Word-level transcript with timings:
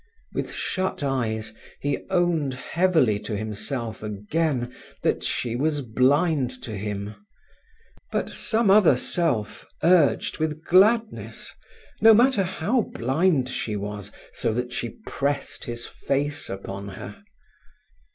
With 0.33 0.51
shut 0.51 1.03
eyes 1.03 1.53
he 1.79 1.99
owned 2.09 2.55
heavily 2.55 3.19
to 3.19 3.37
himself 3.37 4.01
again 4.01 4.73
that 5.03 5.23
she 5.23 5.55
was 5.55 5.83
blind 5.83 6.49
to 6.63 6.75
him. 6.75 7.13
But 8.11 8.31
some 8.31 8.71
other 8.71 8.97
self 8.97 9.63
urged 9.83 10.39
with 10.39 10.65
gladness, 10.65 11.53
no 12.01 12.15
matter 12.15 12.41
how 12.41 12.81
blind 12.81 13.47
she 13.47 13.75
was, 13.75 14.11
so 14.33 14.51
that 14.53 14.73
she 14.73 14.97
pressed 15.05 15.65
his 15.65 15.85
face 15.85 16.49
upon 16.49 16.87
her. 16.87 17.23